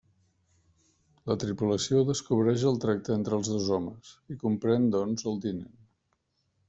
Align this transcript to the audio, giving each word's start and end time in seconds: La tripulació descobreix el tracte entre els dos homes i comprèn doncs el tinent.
La 1.31 1.35
tripulació 1.43 2.01
descobreix 2.07 2.65
el 2.71 2.81
tracte 2.85 3.13
entre 3.17 3.39
els 3.41 3.53
dos 3.57 3.69
homes 3.77 4.15
i 4.37 4.39
comprèn 4.45 4.89
doncs 4.97 5.29
el 5.35 5.39
tinent. 5.45 5.77